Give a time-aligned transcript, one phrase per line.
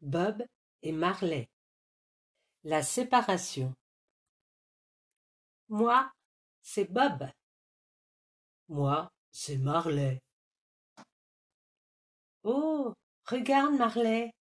[0.00, 0.42] Bob
[0.82, 1.48] et Marley.
[2.64, 3.74] La séparation.
[5.68, 6.10] Moi,
[6.62, 7.28] c'est Bob.
[8.68, 10.20] Moi, c'est Marley.
[12.42, 12.94] Oh,
[13.26, 14.32] regarde, Marley,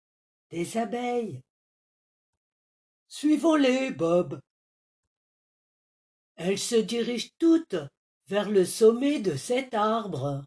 [0.49, 1.41] des abeilles.
[3.07, 4.39] Suivons-les, Bob.
[6.35, 7.75] Elles se dirigent toutes
[8.27, 10.45] vers le sommet de cet arbre.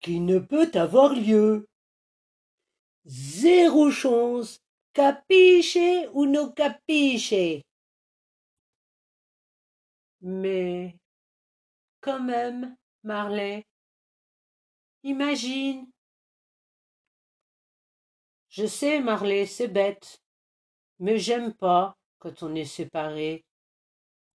[0.00, 1.68] Qui ne peut avoir lieu.
[3.04, 4.62] Zéro chance.
[4.94, 7.62] Capiche ou no capiche?
[10.22, 10.96] Mais
[12.00, 13.66] quand même, Marley.
[15.08, 15.86] Imagine.
[18.50, 20.20] Je sais, Marley, c'est bête.
[21.00, 23.44] Mais j'aime pas quand on est séparés.